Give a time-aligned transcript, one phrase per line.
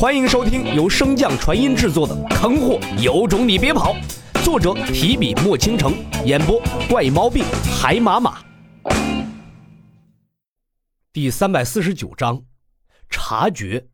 [0.00, 3.94] 欢迎收听由升降传音制作的《坑货有种你别跑》，
[4.42, 5.92] 作者提笔墨倾城，
[6.24, 6.58] 演播
[6.88, 7.44] 怪猫病
[7.78, 8.38] 海马马。
[11.12, 12.42] 第三百四十九章，
[13.10, 13.86] 察觉。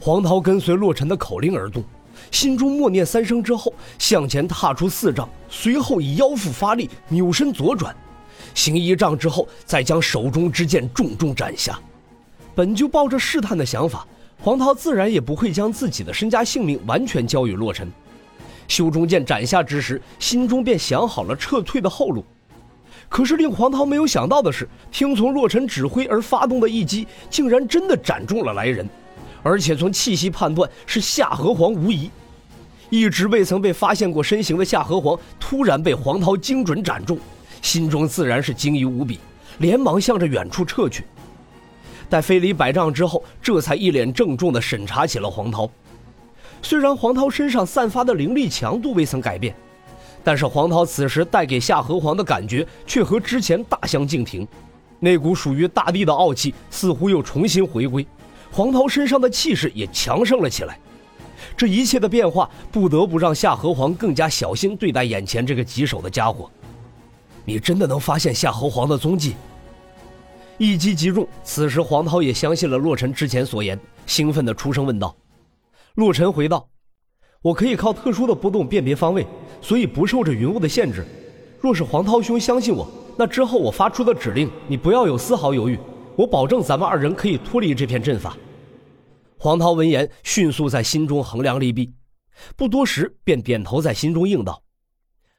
[0.00, 1.84] 黄涛跟随洛尘的口令而动，
[2.30, 7.94] 心中默念三声之后，向前踏出四丈，随后以腰腹发力，扭身左转，
[8.54, 11.78] 行一丈之后，再将手中之剑重重斩下。
[12.54, 14.08] 本就抱着试探的想法。
[14.42, 17.90] 黄涛自然也不会将自己的身家性命完全交与洛尘。
[18.68, 22.24] 修中剑斩下之时，心中便想好了撤退的后路。
[23.08, 28.88] 可是令黄涛没有想到的是，听从洛尘指挥而发动的一击，竟然真的斩中了来人，
[29.42, 32.10] 而且从气息判断是夏河皇无疑。
[32.88, 37.18] 一直未曾被发现过身形的夏河皇，突然被黄涛精准斩中，
[37.60, 39.18] 心中自然是惊疑无比，
[39.58, 41.04] 连忙向着远处撤去。
[42.10, 45.70] 待飞离百丈之后，这才一脸郑重地审查起了黄涛。
[46.60, 49.54] 虽然黄涛身上散发的灵力强度未曾改变，
[50.24, 54.46] 但是黄涛此时带给夏河皇的感觉却和之前大相径庭。
[54.98, 58.06] 那股属于大地的傲气似乎又重新回归，
[58.50, 60.78] 黄涛身上的气势也强盛了起来。
[61.56, 66.50] 这一切的变化不得不让夏河皇更加小心对待眼前这个棘手的家伙。
[67.44, 69.36] 你真的能发现夏河皇的踪迹？
[70.60, 75.16] 一击即中，此时黄涛也相信了洛尘之前所言，兴奋地出声问道
[75.96, 76.68] ：“洛尘回道，
[77.40, 79.26] 我可以靠特殊的波动辨别方位，
[79.62, 81.02] 所以不受这云雾的限制。
[81.62, 85.78] 若是黄涛兄相信我，那之后我发出的指令，你不要有丝毫犹豫，
[86.14, 88.36] 我保证咱们二人可以脱离这片阵法。”
[89.40, 91.90] 黄涛闻言，迅速在心中衡量利弊，
[92.54, 94.62] 不多时便点头在心中应道：“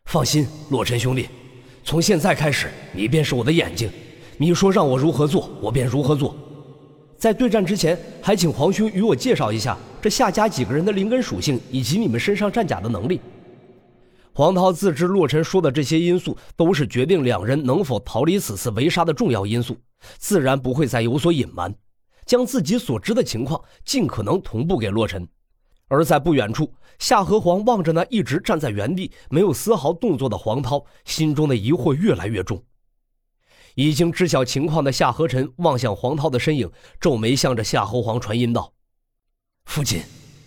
[0.06, 1.30] 放心，洛尘兄弟，
[1.84, 3.88] 从现在开始，你便是我的眼睛。”
[4.38, 6.36] 你说让我如何做，我便如何做。
[7.18, 13.22] 在对战之前，还请皇兄与我介绍一下这夏家几个人的灵根属性以及你们身上战甲的能力。
[14.34, 19.78] 黄涛自知洛尘说的这些因素都是决定两人能否逃离此次围杀的重要因素，
[20.18, 21.76] 自然不会再有所隐瞒，
[22.26, 25.28] 将自己所知的情况尽可能同步给洛尘。
[25.90, 32.64] 而在不远处，夏河皇望着那一直站在原地没有丝毫动作的黄涛，心中的疑惑越来越重。
[33.76, 38.72] 已经知晓情况的夏河尘望向黄涛的身影，皱眉向着夏侯皇传音道
[39.66, 40.02] ：“父亲，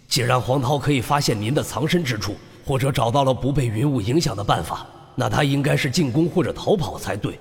[0.09, 2.37] 既然黄涛可以发现您的藏身之处，
[2.67, 7.39] 或者找到了不被云雾影响的办法，那他应该是进攻或者逃跑才对。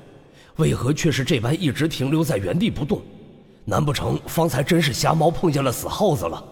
[0.58, 3.02] 为何却是这般一直停留在原地不动？
[3.66, 6.44] 难不成方才真是瞎猫碰见了死耗子了？”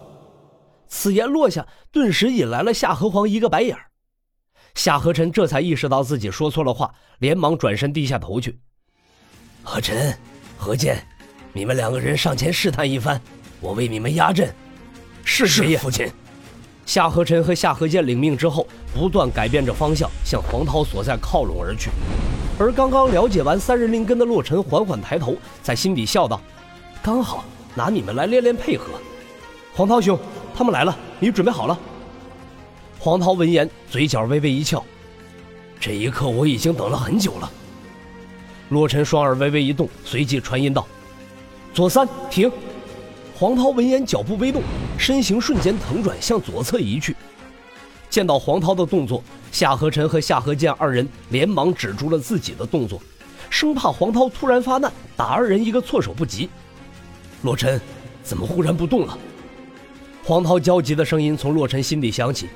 [0.88, 3.86] 此言落下，顿时引来了夏河皇一个白眼儿
[4.74, 8.58] 夏河臣这才意识到自己说错了话，连忙转身低下头去。
[9.64, 10.12] 何晨、
[10.58, 11.00] 何健，
[11.52, 13.20] 你们两个人上前试探一番，
[13.60, 14.52] 我为你们压阵。
[15.24, 16.10] 是是，父亲。
[16.84, 21.90] 夏河晨和夏河健领命之后，不断改变着方向，向黄涛所在靠拢而去。
[22.58, 26.40] 而刚刚了解完三人灵根的洛尘缓缓抬头，在心底笑道
[27.00, 27.44] ：“刚好
[27.74, 28.86] 拿你们来练练配合。”
[29.72, 30.18] 黄涛兄，
[30.54, 31.78] 他们来了，你准备好了？
[32.98, 34.84] 黄涛闻言，嘴角微微一翘。
[35.80, 37.50] 这一刻，我已经等了很久了。
[38.72, 40.86] 洛尘双耳微微一动，随即传音道
[41.74, 42.50] ：“左三停。”
[43.36, 44.62] 黄涛闻言，脚步微动，
[44.96, 47.14] 身形瞬间腾转，向左侧移去。
[48.08, 52.98] 见到黄涛的动作，夏河尘和夏河剑二人连忙止住了自己的动作，
[53.50, 56.48] 生怕黄涛突然发难，打二人一个措手不及。
[57.42, 57.78] 洛尘，
[58.22, 59.18] 怎么忽然不动了？
[60.24, 62.48] 黄涛焦急的声音从洛尘心底响起，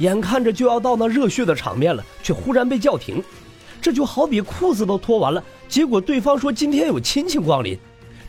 [0.00, 3.24] 眼看着就要到那热血的场面了，却忽然被叫停。
[3.82, 7.76] 这就好比裤子都脱完了，结果对方说今天有亲戚光临，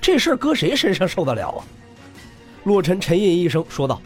[0.01, 1.63] 这事儿搁谁身上受得了啊？
[2.63, 4.01] 洛尘沉吟一声说道：“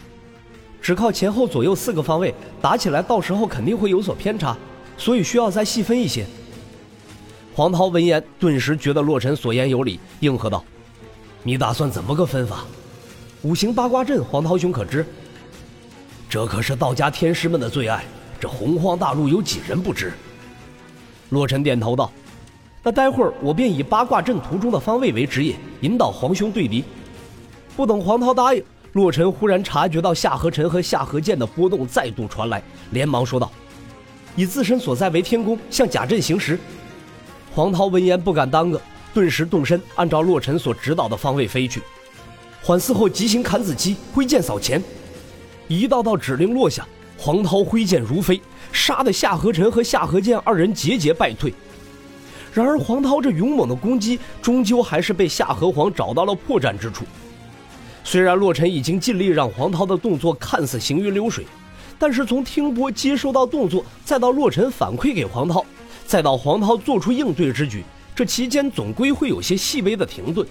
[0.82, 4.58] 只靠前后左右四个方位打起来，到时候肯定会有所偏差，
[4.98, 6.26] 所以需要再细分一些。”
[7.56, 10.62] 黄涛闻言，顿时觉得洛尘所言有理，应和道
[11.44, 12.66] ：“你打算怎么个分法？
[13.44, 15.06] 五行八卦阵，黄涛兄可知？
[16.30, 18.04] 这可是道家天师们的最爱，
[18.38, 20.12] 这洪荒大陆有几人不知？”
[21.30, 22.12] 洛尘点头道
[22.84, 26.84] ：“那待会儿我便以八卦阵图中的方位为指引，引导皇兄对敌。”
[27.76, 28.64] 不等黄涛答应，
[28.94, 33.52] 洛尘忽然察觉到夏河尘和夏河剑的波动再度传来，连忙说道
[34.36, 36.58] ：“以自身所在为天宫，向甲阵行时。”
[37.54, 38.82] 黄涛闻言不敢耽搁，
[39.14, 41.82] 顿时动身，按照洛尘所指导的方位飞去。
[42.64, 44.82] 缓似后急行砍子期，挥剑扫前，
[45.68, 46.88] 一道道指令落下，
[47.18, 48.40] 黄涛挥剑如飞。
[48.74, 51.54] 杀的夏河臣和夏河剑二人节节败退，
[52.54, 57.06] 然而黄涛这勇猛的攻击，终究还是被夏河皇找到了破绽之处。
[58.04, 61.46] 虽然洛尘已经尽力让黄涛的动作看似行云流水，
[61.98, 65.66] 但是从听波接收到动作，再到洛尘反馈给黄涛，
[66.06, 67.84] 再到黄涛做出应对之举，
[68.14, 70.46] 这期间总归会有些细微的停顿。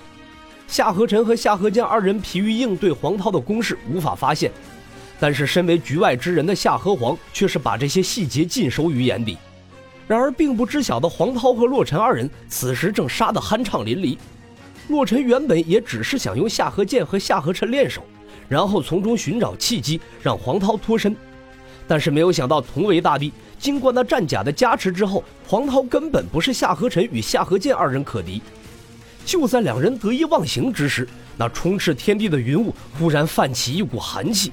[0.67, 4.51] 夏河臣和夏河剑二人疲于应对黄涛的攻势，无法发现。
[5.19, 9.37] 但是身为局外之人的夏河皇却是把这些细节尽收于眼底。
[10.07, 14.17] 然而并不知晓的黄涛和洛尘二人此时正杀得酣畅淋漓。
[14.89, 18.05] 洛尘原本也只是想用夏河剑和夏河晨练手，
[18.49, 21.17] 然后从中寻找契机让黄涛脱身。
[21.89, 28.41] 但是没有想到同为大帝，经过那战甲的加持之后，黄涛根本不是夏河晨与夏河剑二人可敌。
[29.25, 34.53] 就在两人得意忘形之时，那充斥天地的云雾忽然泛起一股寒气，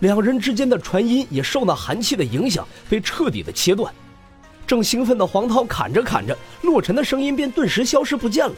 [0.00, 3.92] 两人之间的传音也受那寒气的影响，被彻底的切断。
[4.66, 8.54] 正兴奋的黄涛砍着砍着，洛尘的声音便顿时消失不见了。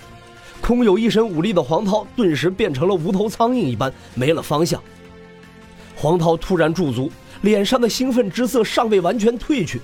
[0.61, 4.81] 空有一身武力的黄涛，顿时变成了无头苍蝇一般，没了方向。
[5.97, 7.11] 黄涛突然驻足，
[7.41, 9.81] 脸上的兴奋之色尚未完全褪去，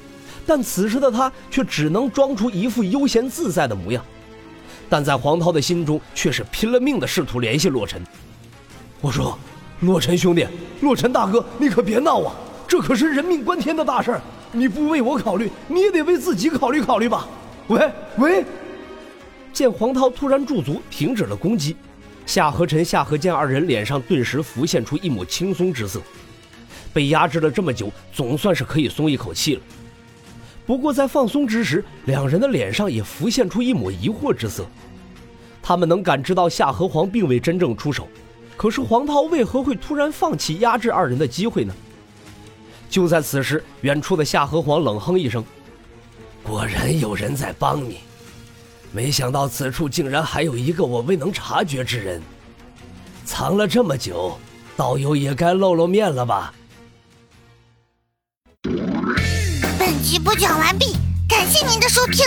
[0.46, 4.04] 但此时的他却只能装出一副悠闲自在的模样。
[4.88, 8.00] 但在黄涛的心中，却是拼了命的试图联系洛尘。
[9.00, 9.36] 我说
[9.80, 10.46] ：“洛尘兄弟，
[10.80, 12.34] 洛尘大哥，你可别闹啊！
[12.66, 14.20] 这可是人命关天的大事儿，
[14.50, 17.28] 你不为我考虑，你也得为自己考虑考虑吧。”
[17.68, 18.44] 喂喂！
[19.52, 21.76] 见黄涛突然驻足，停止了攻击，
[22.26, 26.00] 夏河尘、夏河剑二人脸上顿时浮现出一抹轻松之色。
[26.92, 29.62] 被压制了这么久，总算是可以松一口气了。
[30.66, 34.66] 不过在放松之时，两人的脸上也浮现出一抹疑惑之色。
[35.62, 38.08] 他们能感知到夏河皇并未真正出手，
[38.58, 41.72] 可是黄涛为何会突然放弃压制二人的机会呢？
[42.90, 45.44] 就在此时，远处的夏河皇冷哼一声
[46.42, 47.98] ：“果然有人在帮你，
[48.90, 52.20] 没想到此处竟然还有一个我未能察觉之人。
[53.24, 54.36] 藏了这么久，
[54.76, 56.52] 道友也该露露面了吧？”
[59.78, 60.96] 本集播讲完毕，
[61.28, 62.26] 感谢您的收听。